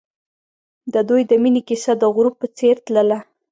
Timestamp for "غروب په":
2.15-2.47